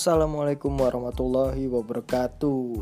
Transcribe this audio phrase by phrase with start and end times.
[0.00, 2.72] Assalamualaikum warahmatullahi wabarakatuh.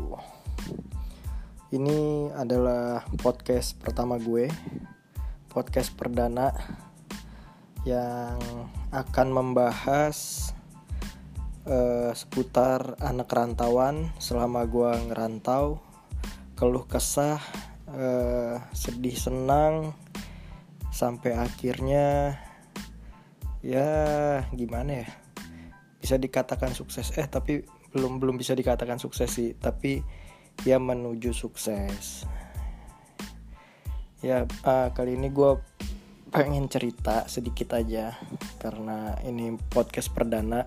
[1.75, 4.47] Ini adalah podcast pertama gue,
[5.51, 6.55] podcast perdana
[7.83, 8.39] yang
[8.95, 10.47] akan membahas
[11.67, 15.83] uh, seputar anak rantauan selama gue ngerantau,
[16.55, 17.43] keluh kesah,
[17.99, 19.91] uh, sedih senang,
[20.95, 22.39] sampai akhirnya
[23.59, 23.91] ya
[24.55, 25.28] gimana ya
[25.99, 27.11] bisa dikatakan sukses.
[27.19, 29.53] Eh tapi belum belum bisa dikatakan sukses sih.
[29.53, 30.01] Tapi
[30.63, 32.23] ya menuju sukses.
[34.19, 35.59] Ya uh, kali ini gue
[36.31, 38.15] pengen cerita sedikit aja.
[38.57, 40.65] Karena ini podcast perdana.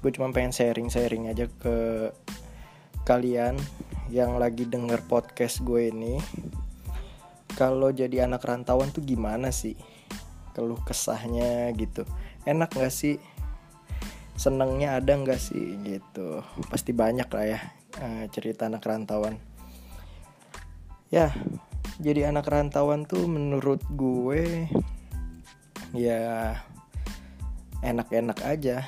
[0.00, 2.10] Gue cuma pengen sharing sharing aja ke
[3.04, 3.60] kalian
[4.08, 6.16] yang lagi denger podcast gue ini.
[7.54, 9.78] Kalau jadi anak rantauan tuh gimana sih?
[10.56, 12.02] Keluh kesahnya gitu.
[12.44, 13.16] Enak gak sih
[14.34, 16.42] senengnya ada nggak sih gitu?
[16.66, 17.60] Pasti banyak lah ya
[18.02, 19.38] uh, cerita anak rantauan.
[21.10, 21.30] Ya
[22.02, 24.66] jadi anak rantauan tuh menurut gue
[25.94, 26.58] ya
[27.86, 28.82] enak-enak aja.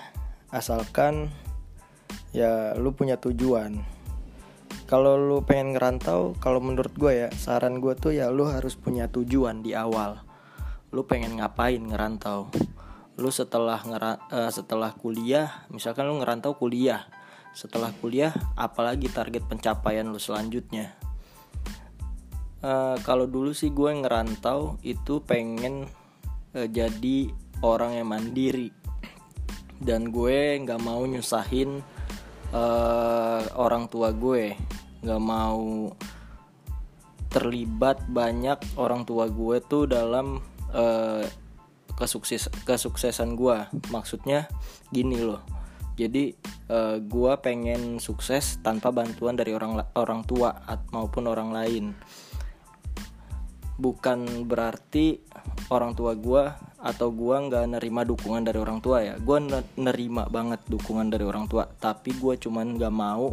[0.50, 1.30] Asalkan
[2.34, 3.86] ya lu punya tujuan.
[4.86, 9.06] Kalau lu pengen ngerantau kalau menurut gue ya saran gue tuh ya lu harus punya
[9.06, 10.22] tujuan di awal.
[10.90, 12.50] Lu pengen ngapain ngerantau
[13.16, 17.08] lu setelah ngera uh, setelah kuliah misalkan lu ngerantau kuliah
[17.56, 20.92] setelah kuliah apalagi target pencapaian lu selanjutnya?
[22.60, 25.88] Uh, kalau dulu sih gue ngerantau itu pengen
[26.52, 27.32] uh, jadi
[27.64, 28.68] orang yang mandiri.
[29.80, 31.80] Dan gue nggak mau nyusahin
[32.52, 34.52] uh, orang tua gue.
[35.00, 35.88] Nggak mau
[37.32, 40.44] terlibat banyak orang tua gue tuh dalam
[41.96, 43.56] kesukses kesuksesan gue
[43.88, 44.46] maksudnya
[44.92, 45.42] gini loh.
[45.96, 46.28] Jadi
[46.68, 50.52] uh, eh, gue pengen sukses tanpa bantuan dari orang orang tua
[50.92, 51.84] maupun orang lain.
[53.80, 55.24] Bukan berarti
[55.72, 56.44] orang tua gue
[56.76, 59.16] atau gue nggak nerima dukungan dari orang tua ya.
[59.16, 59.40] Gue
[59.80, 61.64] nerima banget dukungan dari orang tua.
[61.64, 63.32] Tapi gue cuman nggak mau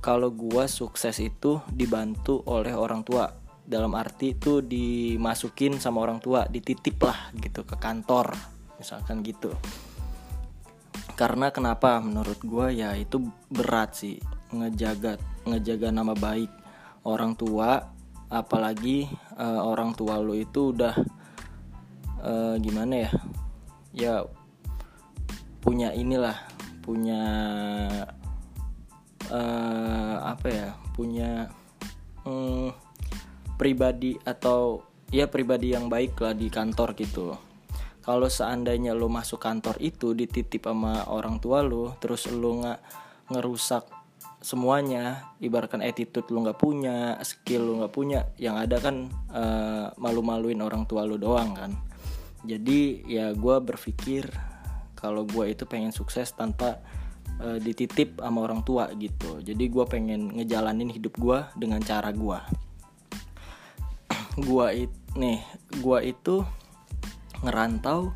[0.00, 6.46] kalau gue sukses itu dibantu oleh orang tua dalam arti itu dimasukin sama orang tua
[6.46, 8.30] dititip lah gitu ke kantor
[8.78, 9.50] misalkan gitu.
[11.18, 11.98] Karena kenapa?
[11.98, 13.18] Menurut gue ya itu
[13.50, 14.22] berat sih
[14.54, 16.48] ngejaga ngejaga nama baik
[17.02, 17.90] orang tua
[18.30, 20.94] apalagi uh, orang tua lo itu udah
[22.22, 23.10] uh, gimana ya?
[23.96, 24.14] Ya
[25.58, 26.38] punya inilah
[26.86, 27.22] punya
[29.26, 30.68] uh, apa ya?
[30.94, 31.50] Punya
[32.22, 32.70] um,
[33.56, 37.34] pribadi atau ya pribadi yang baik lah di kantor gitu.
[38.06, 42.80] Kalau seandainya lo masuk kantor itu dititip sama orang tua lo terus lo nggak
[43.34, 43.82] ngerusak
[44.38, 50.62] semuanya ibaratkan attitude lo nggak punya skill lo nggak punya yang ada kan uh, malu-maluin
[50.62, 51.72] orang tua lo doang kan.
[52.46, 54.30] Jadi ya gue berpikir
[54.94, 56.78] kalau gue itu pengen sukses tanpa
[57.42, 59.42] uh, dititip sama orang tua gitu.
[59.42, 62.65] Jadi gue pengen ngejalanin hidup gue dengan cara gue
[64.36, 65.40] gua it nih
[65.80, 66.44] gua itu
[67.40, 68.12] ngerantau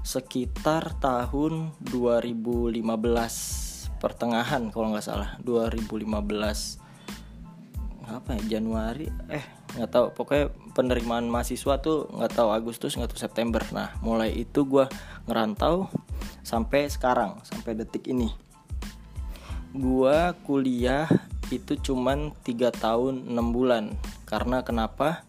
[0.00, 2.80] sekitar tahun 2015
[4.00, 5.36] pertengahan kalau nggak salah.
[5.44, 6.80] 2015
[8.08, 9.04] apa ya Januari?
[9.28, 9.44] Eh
[9.76, 10.06] nggak tahu.
[10.16, 13.60] Pokoknya penerimaan mahasiswa tuh nggak tahu Agustus nggak tahu September.
[13.74, 14.88] Nah mulai itu gue
[15.28, 15.92] ngerantau
[16.40, 18.32] sampai sekarang sampai detik ini.
[19.76, 21.04] Gue kuliah
[21.52, 23.92] itu cuman tiga tahun 6 bulan
[24.28, 25.24] karena kenapa?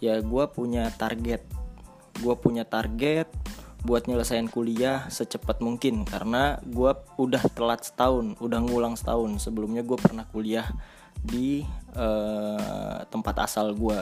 [0.00, 1.44] Ya gue punya target.
[2.24, 3.28] Gue punya target
[3.84, 6.08] buat nyelesain kuliah secepat mungkin.
[6.08, 9.44] Karena gue udah telat setahun udah ngulang setahun.
[9.44, 10.64] Sebelumnya gue pernah kuliah
[11.20, 11.60] di
[11.92, 14.00] uh, tempat asal gue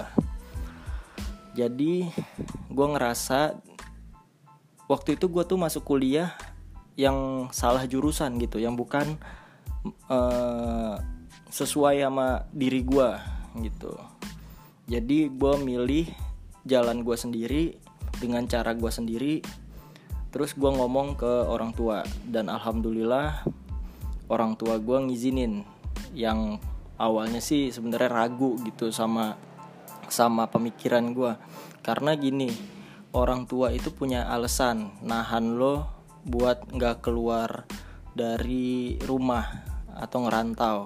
[1.56, 2.12] jadi
[2.68, 3.56] gue ngerasa
[4.86, 6.36] waktu itu gue tuh masuk kuliah
[7.00, 9.16] yang salah jurusan gitu yang bukan
[10.12, 11.00] uh,
[11.48, 13.08] sesuai sama diri gue
[13.64, 13.96] gitu
[14.86, 16.06] jadi gue milih
[16.62, 17.64] jalan gue sendiri
[18.22, 19.42] dengan cara gue sendiri.
[20.30, 22.06] Terus gue ngomong ke orang tua.
[22.22, 23.42] Dan alhamdulillah
[24.30, 25.66] orang tua gue ngizinin.
[26.14, 26.62] Yang
[27.02, 29.34] awalnya sih sebenarnya ragu gitu sama
[30.06, 31.34] sama pemikiran gue
[31.82, 32.46] karena gini
[33.10, 35.82] orang tua itu punya alasan nahan lo
[36.22, 37.66] buat nggak keluar
[38.14, 39.44] dari rumah
[39.98, 40.78] atau ngerantau.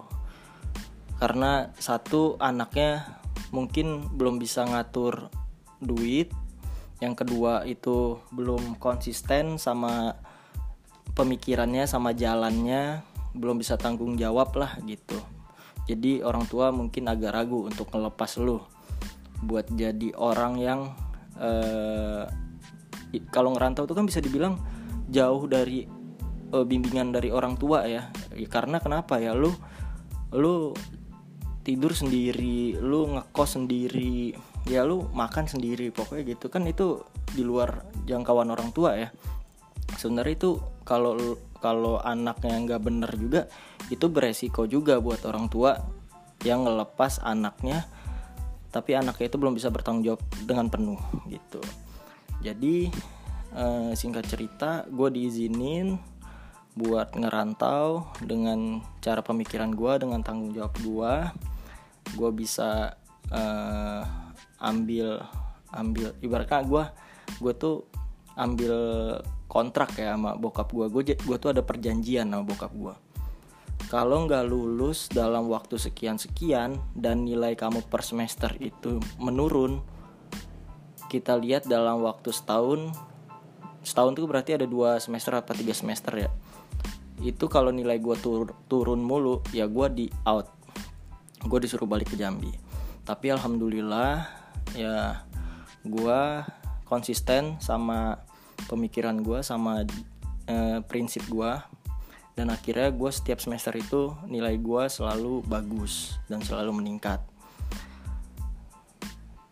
[1.21, 3.20] Karena satu anaknya
[3.51, 5.31] mungkin belum bisa ngatur
[5.83, 6.31] duit.
[7.01, 10.15] Yang kedua itu belum konsisten sama
[11.15, 13.03] pemikirannya sama jalannya.
[13.35, 15.19] Belum bisa tanggung jawab lah gitu.
[15.87, 18.63] Jadi orang tua mungkin agak ragu untuk ngelepas lu.
[19.43, 20.81] Buat jadi orang yang
[21.41, 22.29] uh,
[23.35, 24.61] kalau ngerantau tuh kan bisa dibilang
[25.11, 25.89] jauh dari
[26.55, 28.13] uh, bimbingan dari orang tua ya.
[28.37, 29.35] ya karena kenapa ya?
[29.35, 29.51] Lu
[30.31, 30.71] lu
[31.61, 34.33] tidur sendiri lu ngekos sendiri
[34.69, 36.47] ya lu makan sendiri pokoknya gitu.
[36.53, 39.09] Kan itu di luar jangkauan orang tua ya.
[39.97, 40.51] Sebenarnya itu
[40.85, 41.17] kalau
[41.61, 43.41] kalau anaknya nggak bener juga
[43.93, 45.77] itu beresiko juga buat orang tua
[46.41, 47.85] yang ngelepas anaknya
[48.71, 51.61] tapi anaknya itu belum bisa bertanggung jawab dengan penuh gitu.
[52.41, 52.89] Jadi
[53.53, 55.99] eh, singkat cerita gue diizinin
[56.79, 61.15] buat ngerantau dengan cara pemikiran gue dengan tanggung jawab gue
[62.15, 62.95] gue bisa
[63.31, 64.03] eh,
[64.63, 65.23] ambil
[65.75, 66.85] ambil ibaratnya gue
[67.43, 67.87] gue tuh
[68.39, 68.75] ambil
[69.51, 72.95] kontrak ya sama bokap gue gue gue tuh ada perjanjian sama bokap gue
[73.91, 79.83] kalau nggak lulus dalam waktu sekian-sekian dan nilai kamu per semester itu menurun,
[81.11, 82.95] kita lihat dalam waktu setahun,
[83.83, 86.31] setahun itu berarti ada dua semester atau tiga semester ya.
[87.21, 90.49] Itu kalau nilai gue tur turun mulu, ya gue di out,
[91.45, 92.53] gue disuruh balik ke Jambi.
[93.05, 94.25] Tapi alhamdulillah
[94.77, 95.25] ya
[95.85, 96.21] gue
[96.85, 98.21] konsisten sama
[98.69, 99.85] pemikiran gue sama
[100.49, 101.53] eh, prinsip gue
[102.41, 107.21] dan akhirnya gue setiap semester itu nilai gue selalu bagus dan selalu meningkat.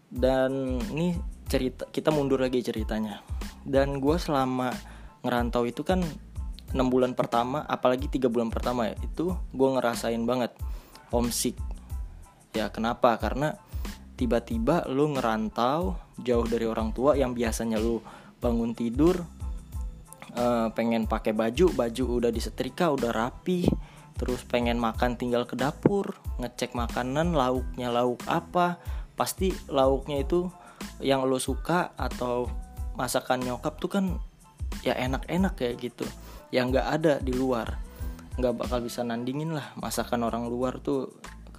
[0.09, 1.13] Dan ini
[1.45, 3.21] cerita kita mundur lagi ceritanya.
[3.61, 4.73] Dan gue selama
[5.21, 6.01] ngerantau itu kan
[6.73, 10.53] 6 bulan pertama apalagi tiga bulan pertama ya itu gue ngerasain banget
[11.09, 11.57] homesick.
[12.53, 13.17] Ya kenapa?
[13.17, 13.57] Karena
[14.19, 18.03] tiba-tiba lu ngerantau jauh dari orang tua yang biasanya lu
[18.43, 19.23] bangun tidur
[20.35, 23.67] uh, pengen pakai baju baju udah disetrika udah rapi
[24.19, 28.83] terus pengen makan tinggal ke dapur ngecek makanan lauknya lauk apa
[29.15, 30.51] pasti lauknya itu
[30.99, 32.51] yang lo suka atau
[32.99, 34.05] masakan nyokap tuh kan
[34.83, 36.07] ya enak-enak kayak gitu.
[36.51, 37.79] Yang nggak ada di luar.
[38.39, 41.11] Nggak bakal bisa nandingin lah masakan orang luar tuh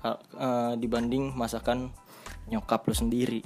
[0.04, 1.92] uh, dibanding masakan
[2.50, 3.42] nyokap lo sendiri.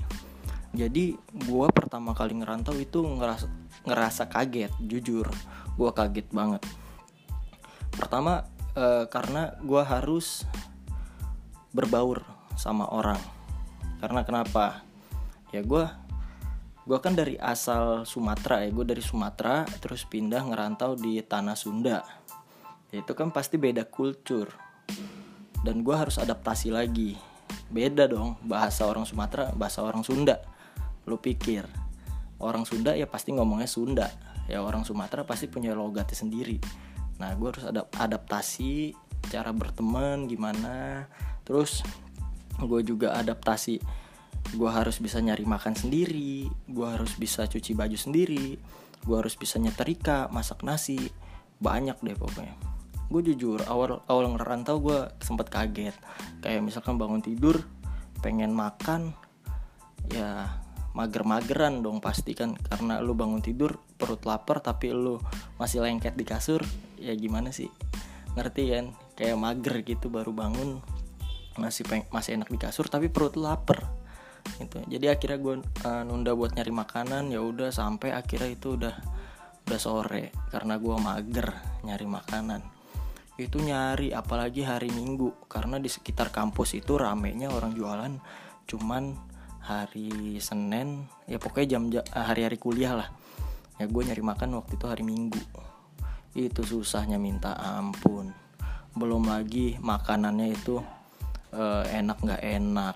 [0.74, 3.46] Jadi gue pertama kali ngerantau itu ngerasa
[3.86, 5.30] ngerasa kaget jujur.
[5.78, 6.66] Gue kaget banget.
[7.94, 10.50] Pertama e, karena gue harus
[11.78, 12.26] berbaur
[12.58, 13.22] sama orang.
[14.02, 14.82] Karena kenapa?
[15.54, 15.86] Ya gue
[16.84, 22.04] gue kan dari asal Sumatera ya gue dari Sumatera terus pindah ngerantau di tanah Sunda.
[22.92, 24.52] Ya, itu kan pasti beda kultur.
[25.64, 27.16] Dan gue harus adaptasi lagi.
[27.72, 30.44] Beda dong bahasa orang Sumatera bahasa orang Sunda.
[31.08, 31.64] Lu pikir
[32.44, 34.08] orang Sunda ya pasti ngomongnya Sunda.
[34.52, 36.60] Ya orang Sumatera pasti punya logatnya sendiri.
[37.24, 38.92] Nah gue harus ada adaptasi
[39.32, 41.08] cara berteman gimana.
[41.48, 41.80] Terus
[42.60, 44.03] gue juga adaptasi
[44.52, 48.60] gue harus bisa nyari makan sendiri gue harus bisa cuci baju sendiri
[49.04, 51.12] gue harus bisa nyetrika masak nasi
[51.64, 52.56] banyak deh pokoknya.
[53.08, 55.96] Gue jujur awal awal ngerantau gue sempat kaget.
[56.44, 57.64] Kayak misalkan bangun tidur
[58.20, 59.16] pengen makan
[60.12, 60.60] ya
[60.96, 62.56] mager-mageran dong pasti kan.
[62.56, 65.20] Karena lu bangun tidur perut lapar tapi lu
[65.60, 66.64] masih lengket di kasur
[67.00, 67.72] ya gimana sih?
[68.36, 68.86] Ngerti kan?
[69.16, 70.84] Kayak mager gitu baru bangun
[71.54, 73.86] masih peng masih enak di kasur tapi perut lapar
[74.60, 74.78] gitu.
[74.86, 78.96] Jadi akhirnya gue uh, nunda buat nyari makanan ya udah sampai akhirnya itu udah
[79.64, 81.48] udah sore karena gue mager
[81.88, 82.62] nyari makanan.
[83.40, 88.14] Itu nyari apalagi hari minggu karena di sekitar kampus itu ramenya orang jualan
[88.64, 89.18] cuman
[89.64, 93.10] hari Senin ya pokoknya jam eh, hari-hari kuliah lah.
[93.82, 95.42] Ya gue nyari makan waktu itu hari Minggu.
[96.38, 98.30] Itu susahnya minta ampun.
[98.94, 100.78] Belum lagi makanannya itu
[101.58, 102.96] uh, enak nggak enak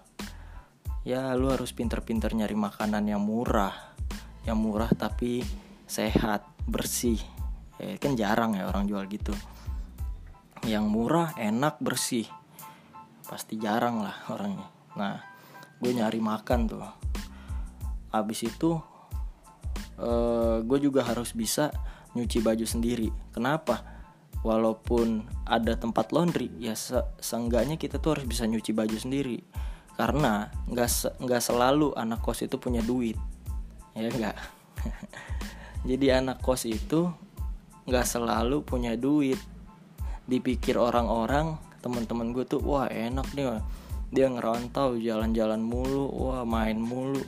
[1.08, 3.96] ya lu harus pinter-pinter nyari makanan yang murah.
[4.44, 5.40] Yang murah tapi
[5.88, 7.16] sehat bersih.
[7.80, 9.32] Ya, kan jarang ya orang jual gitu.
[10.68, 12.28] Yang murah enak bersih.
[13.24, 14.68] Pasti jarang lah orangnya.
[15.00, 15.24] Nah
[15.80, 16.84] gue nyari makan tuh.
[18.12, 18.76] Abis itu
[20.04, 21.72] uh, gue juga harus bisa
[22.20, 23.08] nyuci baju sendiri.
[23.32, 23.96] Kenapa?
[24.44, 29.40] Walaupun ada tempat laundry ya se seenggaknya kita tuh harus bisa nyuci baju sendiri
[29.98, 33.18] karena nggak nggak selalu anak kos itu punya duit.
[33.98, 34.38] Ya enggak
[35.90, 37.10] jadi anak kos itu
[37.90, 39.42] nggak selalu punya duit.
[40.30, 43.58] Dipikir orang-orang teman-teman gue tuh wah enak nih
[44.14, 47.26] dia ngerantau jalan-jalan mulu wah main mulu.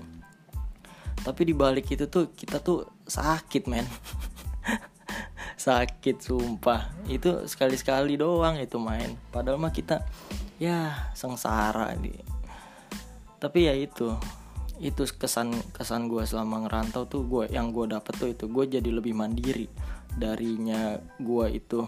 [1.25, 3.83] Tapi di balik itu tuh kita tuh sakit men.
[5.59, 6.87] Sakit sumpah.
[7.03, 9.19] Itu sekali-sekali doang itu main.
[9.27, 10.07] Padahal mah kita
[10.55, 12.28] ya sengsara nih
[13.39, 14.13] tapi ya itu
[14.79, 18.89] itu kesan kesan gue selama ngerantau tuh gue yang gue dapet tuh itu gue jadi
[18.91, 19.67] lebih mandiri.
[20.15, 21.83] Darinya gue itu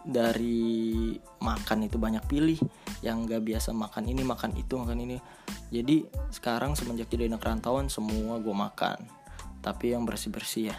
[0.00, 2.58] dari makan itu banyak pilih
[3.04, 5.18] yang gak biasa makan ini makan itu makan ini.
[5.70, 6.02] Jadi
[6.34, 8.98] sekarang semenjak jadi anak rantauan semua gue makan.
[9.62, 10.76] Tapi yang bersih bersih ya.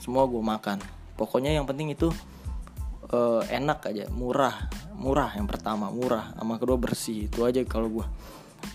[0.00, 0.80] Semua gue makan.
[1.20, 2.08] Pokoknya yang penting itu
[3.12, 4.56] uh, enak aja murah
[5.00, 8.06] murah yang pertama murah sama kedua bersih itu aja kalau gue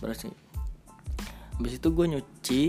[0.01, 0.34] bersih.
[1.55, 2.62] Habis itu gue nyuci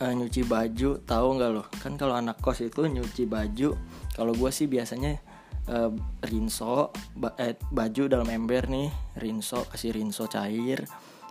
[0.00, 3.76] uh, nyuci baju tahu nggak loh kan kalau anak kos itu nyuci baju
[4.16, 5.20] kalau gue sih biasanya
[5.68, 5.92] uh,
[6.26, 8.88] rinso ba eh, baju dalam ember nih
[9.20, 10.82] rinso kasih rinso cair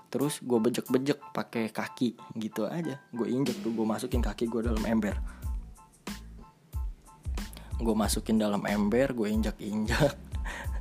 [0.08, 2.96] terus gue bejek-bejek pakai kaki gitu aja.
[3.12, 5.20] Gue injek tuh gue masukin kaki gue dalam ember.
[7.78, 10.26] Gue masukin dalam ember gue injak-injak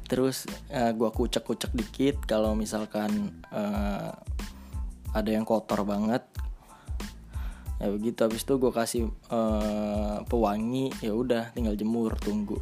[0.06, 4.14] terus uh, gue kucek-kucek dikit kalau misalkan uh,
[5.10, 6.22] ada yang kotor banget.
[7.76, 12.56] Ya begitu habis itu gue kasih uh, pewangi ya udah tinggal jemur tunggu.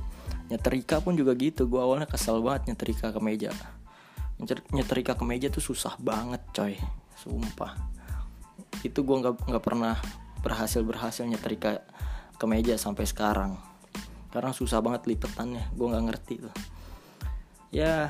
[0.51, 3.53] Nyetrika pun juga gitu gue awalnya kesel banget nyetrika ke meja.
[4.75, 6.75] Nyetrika ke meja tuh susah banget coy.
[7.15, 7.79] Sumpah.
[8.83, 10.01] Itu gue nggak nggak pernah
[10.43, 11.85] berhasil berhasil nyetrika
[12.35, 13.55] ke meja sampai sekarang.
[14.35, 16.55] Karena susah banget lipetannya gue nggak ngerti tuh
[17.75, 18.07] ya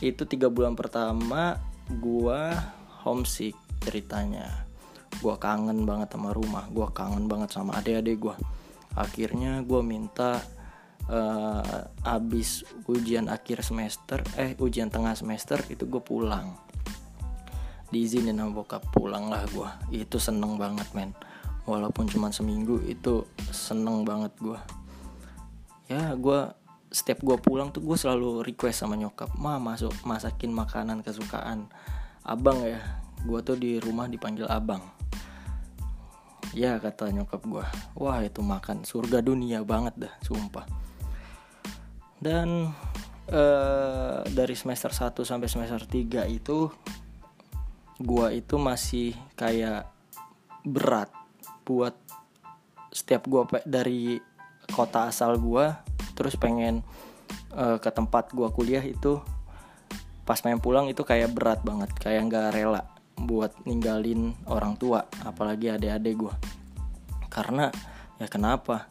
[0.00, 1.60] itu tiga bulan pertama
[1.92, 2.40] gue
[3.04, 3.52] homesick
[3.84, 4.64] ceritanya.
[5.20, 8.36] Gue kangen banget sama rumah gue kangen banget sama adik-adik gue
[8.96, 10.40] akhirnya gue minta
[11.12, 16.56] uh, abis ujian akhir semester eh ujian tengah semester itu gue pulang.
[17.92, 21.12] Diizinin sama bokap pulang lah gue itu seneng banget men.
[21.68, 24.56] Walaupun cuma seminggu itu seneng banget gue
[25.88, 26.40] ya gue
[26.88, 31.68] setiap gue pulang tuh gue selalu request sama nyokap ma masuk masakin makanan kesukaan
[32.24, 32.80] abang ya.
[33.24, 34.80] Gue tuh di rumah dipanggil abang.
[36.56, 37.64] Ya kata nyokap gue
[37.98, 40.64] wah itu makan surga dunia banget dah sumpah.
[42.18, 42.72] Dan
[43.32, 46.72] uh, dari semester 1 sampai semester 3 itu
[47.98, 49.90] gua itu masih kayak
[50.62, 51.10] berat
[51.66, 51.94] buat
[52.94, 54.22] setiap gua dari
[54.70, 55.82] kota asal gua
[56.18, 56.82] terus pengen
[57.54, 59.22] uh, ke tempat gua kuliah itu
[60.26, 62.82] pas main pulang itu kayak berat banget kayak nggak rela
[63.14, 66.34] buat ninggalin orang tua apalagi adik-adik gua.
[67.30, 67.70] Karena
[68.18, 68.90] ya kenapa?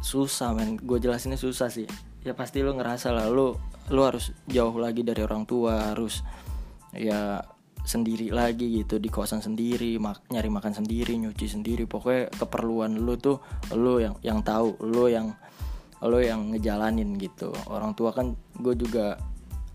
[0.00, 0.80] Susah men.
[0.80, 1.86] Gue jelasinnya susah sih.
[2.24, 3.58] Ya pasti lo ngerasa lah lo
[3.90, 6.22] lo harus jauh lagi dari orang tua harus
[6.94, 7.42] ya
[7.82, 11.84] sendiri lagi gitu di kosan sendiri mak nyari makan sendiri nyuci sendiri.
[11.86, 13.42] Pokoknya keperluan lo tuh
[13.74, 15.34] lo yang yang tahu lo yang
[16.02, 17.50] lo yang ngejalanin gitu.
[17.66, 19.18] Orang tua kan gue juga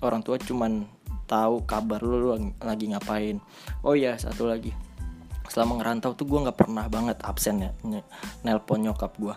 [0.03, 0.85] orang tua cuman
[1.27, 2.29] tahu kabar lo, lo
[2.63, 3.39] lagi ngapain.
[3.83, 4.71] Oh iya satu lagi.
[5.47, 7.71] Selama ngerantau tuh gue nggak pernah banget absen ya
[8.43, 9.35] nelpon nyokap gue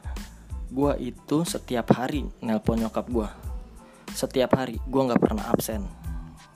[0.70, 3.26] gue itu setiap hari nelpon nyokap gue
[4.14, 5.82] setiap hari gue nggak pernah absen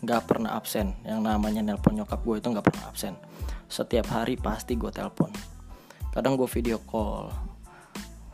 [0.04, 0.92] nggak pernah absen.
[1.02, 3.16] Yang namanya nelpon nyokap gue itu nggak pernah absen.
[3.66, 5.32] Setiap hari pasti gue telepon
[6.14, 7.34] kadang gue video call.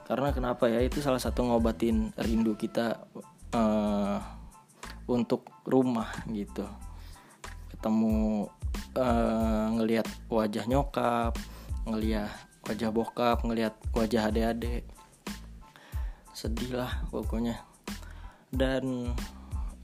[0.05, 0.85] Karena kenapa ya?
[0.85, 3.09] Itu salah satu ngobatin rindu kita
[3.57, 4.21] uh,
[5.09, 6.69] untuk rumah gitu.
[7.73, 8.45] Ketemu
[9.01, 11.33] uh, ngelihat wajah nyokap
[11.89, 12.29] ngelihat
[12.69, 14.85] wajah bokap ngelihat wajah adik-adik.
[16.37, 17.65] Sedih lah pokoknya.
[18.53, 19.17] Dan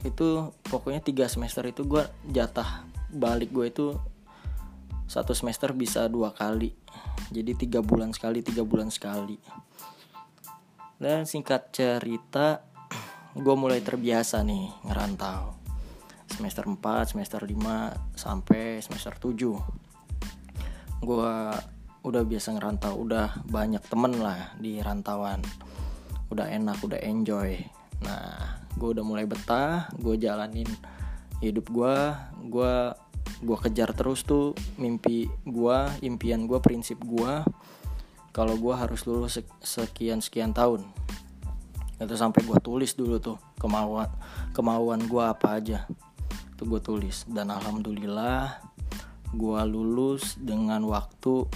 [0.05, 3.87] itu pokoknya tiga semester itu gue jatah balik gue itu
[5.07, 6.75] satu semester bisa dua kali.
[7.31, 9.39] Jadi tiga bulan sekali tiga bulan sekali.
[10.99, 12.61] Dan singkat cerita
[13.43, 15.55] gue mulai terbiasa nih ngerantau.
[16.27, 19.87] Semester 4 semester 5 sampai semester 7
[20.97, 21.33] gue
[22.03, 25.39] udah biasa ngerantau udah banyak temen lah di rantauan.
[26.27, 27.63] Udah enak udah enjoy.
[28.03, 28.46] Nah
[28.77, 30.69] gue udah mulai betah gue jalanin
[31.41, 31.95] hidup gue
[32.47, 32.73] gue
[33.41, 37.43] gue kejar terus tuh mimpi gue impian gue prinsip gue
[38.37, 40.85] kalau gue harus lulus sekian sekian tahun.
[41.97, 44.05] Itu sampai gue tulis dulu tuh kemauan
[44.53, 45.89] kemauan gue apa aja.
[46.53, 47.25] Itu gue tulis.
[47.25, 48.61] Dan alhamdulillah
[49.33, 51.49] gue lulus dengan waktu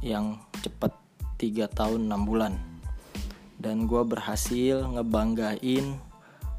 [0.00, 0.96] yang cepat
[1.36, 2.56] 3 tahun 6 bulan.
[3.60, 6.00] Dan gue berhasil ngebanggain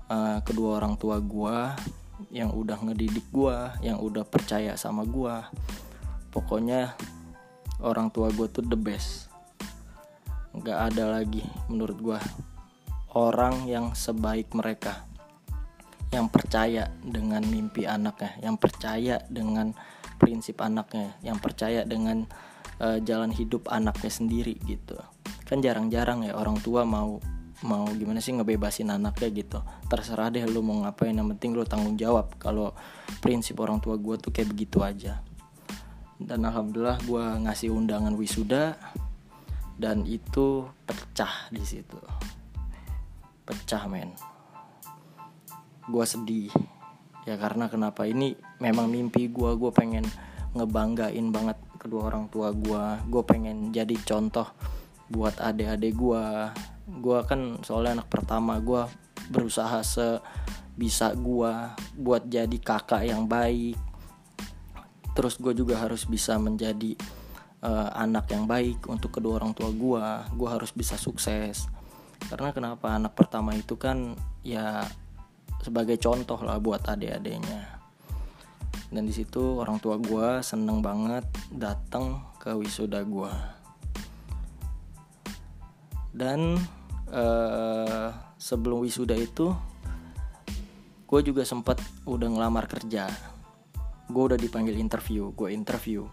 [0.10, 1.58] uh, kedua orang tua gue
[2.36, 5.36] yang udah ngedidik gue yang udah percaya sama gue
[6.30, 6.94] pokoknya
[7.82, 9.32] orang tua gue tuh the best.
[10.56, 12.20] Nggak ada lagi menurut gue
[13.16, 15.06] orang yang sebaik mereka.
[16.10, 19.78] Yang percaya dengan mimpi anaknya yang percaya dengan
[20.18, 22.26] prinsip anaknya yang percaya dengan
[22.82, 24.98] uh, jalan hidup anaknya sendiri gitu.
[25.46, 27.22] Kan jarang-jarang ya orang tua mau
[27.64, 29.60] mau gimana sih ngebebasin anaknya gitu.
[29.92, 32.32] Terserah deh lu mau ngapain yang penting lu tanggung jawab.
[32.40, 32.72] Kalau
[33.20, 35.20] prinsip orang tua gue tuh kayak begitu aja.
[36.20, 38.76] Dan alhamdulillah gue ngasih undangan wisuda
[39.80, 42.00] dan itu pecah di situ.
[43.44, 44.16] Pecah men.
[45.88, 46.52] Gue sedih.
[47.28, 48.08] Ya karena kenapa?
[48.08, 50.08] Ini memang mimpi gue gue pengen
[50.56, 54.50] ngebanggain banget kedua orang tua gue gue pengen jadi contoh
[55.10, 56.24] buat adik-adik gue
[56.90, 58.90] gue kan soalnya anak pertama gue
[59.30, 61.54] berusaha sebisa gue
[61.94, 63.78] buat jadi kakak yang baik.
[65.14, 66.98] Terus gue juga harus bisa menjadi
[67.62, 71.70] uh, anak yang baik untuk kedua orang tua gue gue harus bisa sukses.
[72.26, 72.98] Karena kenapa?
[72.98, 74.84] Anak pertama itu kan ya
[75.62, 77.78] sebagai contoh lah buat adik-adiknya.
[78.90, 83.60] Dan di situ orang tua gue seneng banget datang ke wisuda gue
[86.20, 86.58] dan
[87.12, 89.52] uh, sebelum wisuda itu
[91.10, 93.10] gue juga sempat udah ngelamar kerja.
[94.10, 96.06] Gue udah dipanggil interview gue interview.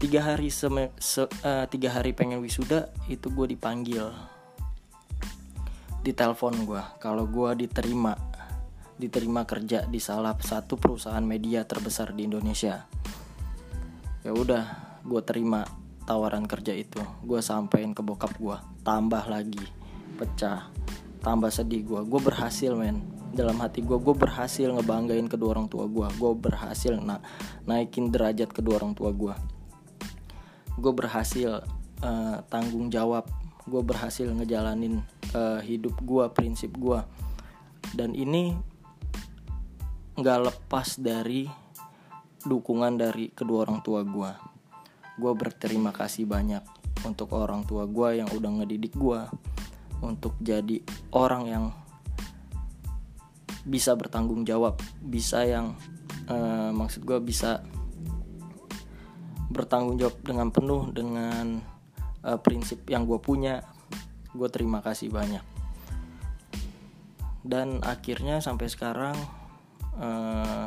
[0.00, 1.28] Tiga hari se, uh,
[1.68, 4.10] tiga hari pengen wisuda itu gue dipanggil.
[6.00, 8.16] Di telepon gue kalau gue diterima
[9.00, 12.84] diterima kerja di salah satu perusahaan media terbesar di Indonesia.
[14.20, 15.64] Ya udah gue terima
[16.04, 17.00] tawaran kerja itu.
[17.24, 19.79] Gue sampein ke bokap gue tambah lagi
[20.16, 20.70] pecah.
[21.20, 23.02] Tambah sedih gue gue berhasil men.
[23.30, 27.22] Dalam hati gue gue berhasil ngebanggain kedua orang tua gue gue berhasil na
[27.68, 29.34] naikin derajat kedua orang tua gue
[30.80, 31.62] gue berhasil
[32.02, 33.28] uh, tanggung jawab.
[33.68, 35.04] Gue berhasil ngejalanin
[35.36, 36.98] uh, hidup gue prinsip gue
[37.94, 38.54] dan ini
[40.18, 41.48] nggak lepas dari
[42.40, 44.32] dukungan dari kedua orang tua gue
[45.20, 46.64] gue berterima kasih banyak
[47.04, 49.20] untuk orang tua gue yang udah ngedidik gue
[50.00, 50.80] untuk jadi
[51.12, 51.64] orang yang
[53.64, 55.76] bisa bertanggung jawab bisa yang
[56.32, 57.60] uh, maksud gue bisa
[59.50, 61.58] bertanggung jawab dengan penuh dengan
[62.22, 63.66] uh, prinsip yang gue punya.
[64.30, 65.42] Gue terima kasih banyak.
[67.42, 69.16] Dan akhirnya sampai sekarang
[69.98, 70.66] eh,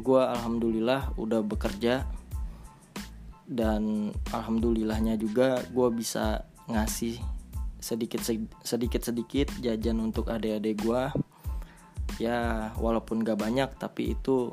[0.00, 2.02] gue alhamdulillah udah bekerja.
[3.46, 7.22] Dan alhamdulillahnya juga gue bisa ngasih
[7.80, 8.20] sedikit
[8.62, 11.02] sedikit sedikit jajan untuk adik-adik gue
[12.20, 14.52] ya walaupun gak banyak tapi itu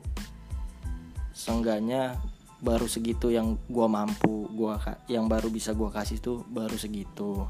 [1.36, 2.18] seenggaknya
[2.58, 7.46] baru segitu yang gue mampu gua yang baru bisa gue kasih tuh baru segitu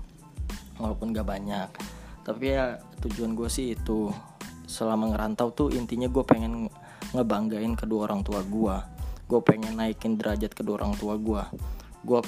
[0.78, 1.70] walaupun gak banyak.
[2.28, 4.12] Tapi ya tujuan gue sih itu
[4.68, 6.68] selama ngerantau tuh intinya gue pengen
[7.16, 8.76] ngebanggain kedua orang tua gue
[9.32, 11.44] gue pengen naikin derajat kedua orang tua gue
[12.04, 12.20] gue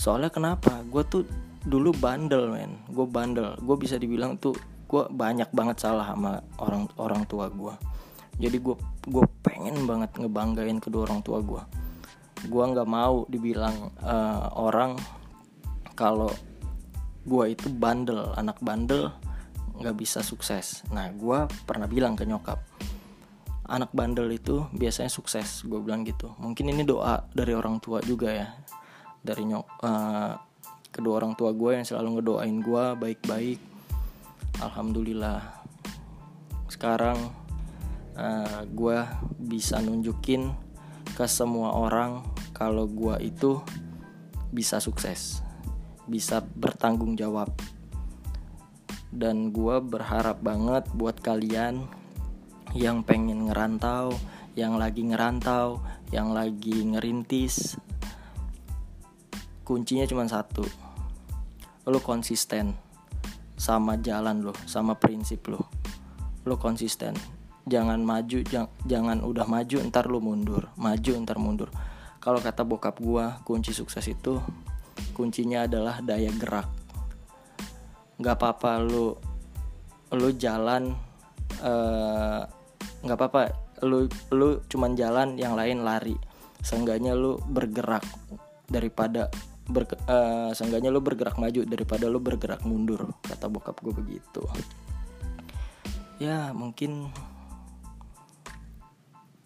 [0.00, 0.80] soalnya kenapa?
[0.88, 1.28] Gue tuh
[1.66, 2.78] dulu bandel men.
[2.88, 3.58] Gue bandel.
[3.60, 4.54] Gue bisa dibilang tuh
[4.86, 7.74] gue banyak banget salah sama orang orang tua gue
[8.38, 8.76] jadi gue
[9.10, 11.62] gue pengen banget ngebanggain kedua orang tua gue
[12.46, 14.94] gue nggak mau dibilang uh, orang
[15.98, 16.30] kalau
[17.26, 19.10] gue itu bandel anak bandel
[19.76, 20.84] nggak bisa sukses.
[20.88, 22.60] Nah gue pernah bilang ke nyokap
[23.66, 26.36] anak bandel itu biasanya sukses gue bilang gitu.
[26.38, 28.52] Mungkin ini doa dari orang tua juga ya.
[29.24, 30.32] Dari nyok uh,
[30.96, 33.60] kedua orang tua gue yang selalu ngedoain gue baik-baik.
[34.64, 35.44] Alhamdulillah.
[36.72, 37.20] Sekarang
[38.16, 38.98] uh, gue
[39.36, 40.56] bisa nunjukin
[41.12, 42.24] ke semua orang
[42.56, 43.60] kalau gue itu
[44.48, 45.44] bisa sukses
[46.08, 47.52] bisa bertanggung jawab.
[49.10, 51.84] Dan gue berharap banget buat kalian
[52.76, 54.16] yang pengen ngerantau
[54.56, 55.80] yang lagi ngerantau
[56.12, 57.76] yang lagi ngerintis
[59.64, 60.62] kuncinya cuma satu
[61.86, 62.74] lo konsisten
[63.56, 65.64] sama jalan lo sama prinsip lo
[66.46, 67.12] lo konsisten.
[67.66, 70.70] Jangan maju jang, jangan udah maju ntar lo mundur.
[70.78, 71.68] Maju ntar mundur.
[72.22, 74.38] Kalau kata bokap gue kunci sukses itu
[75.12, 76.70] kuncinya adalah daya gerak.
[78.22, 79.18] Nggak apa-apa lu
[80.14, 80.94] lu jalan
[81.58, 82.40] eh,
[83.02, 83.42] nggak uh, apa-apa.
[83.82, 86.14] Lu lu cuman jalan yang lain lari.
[86.62, 88.06] Seenggaknya lu bergerak
[88.70, 89.26] daripada
[89.66, 90.50] ber, uh,
[90.90, 94.42] lu bergerak maju daripada lu bergerak mundur kata bokap gue begitu.
[96.22, 97.10] Ya mungkin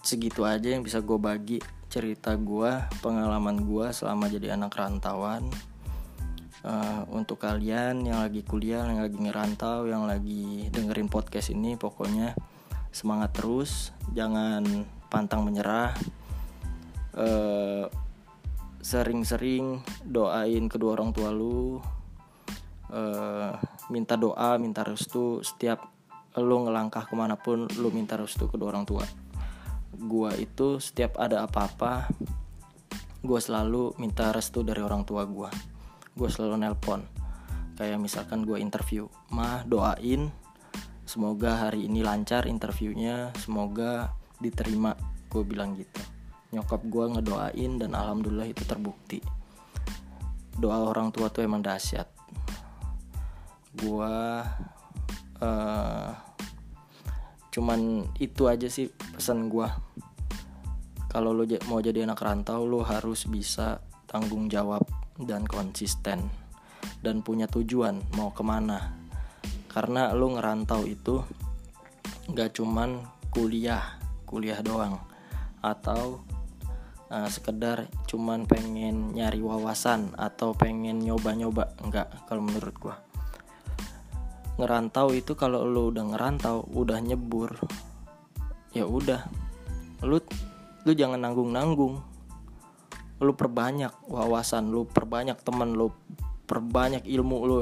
[0.04, 1.58] segitu aja yang bisa gue bagi
[1.90, 2.70] cerita gue
[3.02, 5.48] pengalaman gue selama jadi anak rantauan.
[6.60, 12.36] Uh, untuk kalian yang lagi kuliah yang lagi ngerantau yang lagi dengerin podcast ini pokoknya
[12.92, 15.96] semangat terus jangan pantang menyerah.
[17.16, 18.09] Sering
[18.80, 21.76] sering-sering doain kedua orang tua lu
[22.90, 23.52] uh,
[23.92, 25.44] minta doa minta restu.
[25.44, 25.84] Setiap
[26.40, 29.04] lu ngelangkah ke mana pun lu minta restu kedua orang tua.
[30.00, 32.08] Gua itu setiap ada apa-apa
[33.20, 35.52] gua selalu minta restu dari orang tua gua.
[36.10, 37.00] Gue selalu nelpon.
[37.78, 40.28] Kayak misalkan gue interview mah doain.
[41.08, 43.32] Semoga hari ini lancar interviewnya.
[43.40, 44.92] Semoga diterima
[45.32, 46.19] gue bilang gitu
[46.50, 49.18] nyokap gue ngedoain dan alhamdulillah itu terbukti.
[50.58, 52.10] Doa orang tua tuh emang dahsyat.
[53.74, 54.14] Gue
[55.40, 56.08] uh,
[57.50, 59.66] cuman itu aja sih pesan gue
[61.10, 64.86] kalau lo mau jadi anak rantau lo harus bisa tanggung jawab
[65.18, 66.30] dan konsisten
[67.02, 68.94] dan punya tujuan mau ke mana.
[69.66, 71.22] Karena lo ngerantau itu
[72.30, 73.02] gak cuman
[73.34, 75.02] kuliah kuliah doang.
[75.58, 76.22] Atau
[77.10, 82.96] uh, sekedar cuman pengen nyari wawasan atau pengen nyoba-nyoba enggak kalau menurut gua.
[84.56, 87.58] Ngerantau itu kalau lo udah ngerantau udah nyebur
[88.72, 89.26] ya udah.
[90.06, 90.22] Lu
[90.86, 92.00] lu jangan nanggung-nanggung.
[93.20, 95.92] Lu perbanyak wawasan lu perbanyak temen lu
[96.48, 97.58] perbanyak ilmu lu.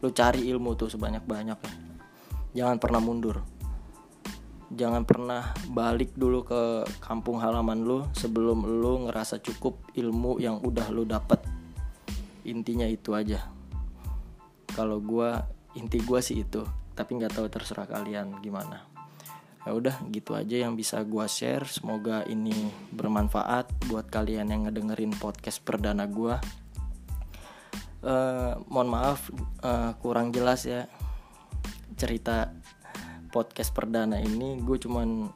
[0.00, 1.90] Lu cari ilmu tuh sebanyak banyaknya
[2.50, 3.42] jangan pernah mundur
[4.70, 6.62] jangan pernah balik dulu ke
[7.02, 11.42] kampung halaman lu sebelum lu ngerasa cukup ilmu yang udah lu dapat
[12.46, 13.50] intinya itu aja.
[14.70, 16.62] Kalau gua inti gua sih itu.
[16.94, 18.86] Tapi nggak tahu terserah kalian gimana.
[19.66, 21.68] Ya udah gitu aja yang bisa gue share.
[21.68, 22.52] Semoga ini
[22.96, 26.32] bermanfaat buat kalian yang ngedengerin podcast perdana gue
[28.04, 29.28] uh, mohon maaf
[29.64, 30.88] uh, kurang jelas ya
[31.96, 32.48] cerita
[33.30, 35.30] podcast perdana ini gue cuman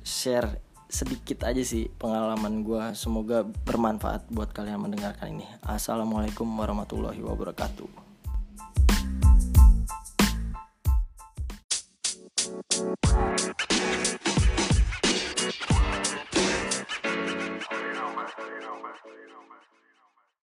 [0.00, 0.58] share
[0.90, 5.46] sedikit aja sih pengalaman gue semoga bermanfaat buat kalian mendengarkan ini.
[5.62, 8.09] Assalamualaikum warahmatullahi wabarakatuh